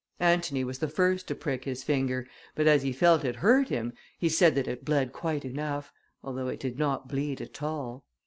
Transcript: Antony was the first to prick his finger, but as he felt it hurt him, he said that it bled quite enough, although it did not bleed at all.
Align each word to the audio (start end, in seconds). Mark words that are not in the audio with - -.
Antony 0.19 0.63
was 0.63 0.79
the 0.79 0.87
first 0.87 1.27
to 1.27 1.35
prick 1.35 1.65
his 1.65 1.83
finger, 1.83 2.27
but 2.55 2.65
as 2.65 2.81
he 2.81 2.91
felt 2.91 3.23
it 3.23 3.35
hurt 3.35 3.69
him, 3.69 3.93
he 4.17 4.29
said 4.29 4.55
that 4.55 4.67
it 4.67 4.83
bled 4.83 5.13
quite 5.13 5.45
enough, 5.45 5.93
although 6.23 6.47
it 6.47 6.59
did 6.59 6.79
not 6.79 7.07
bleed 7.07 7.39
at 7.39 7.61
all. 7.61 8.03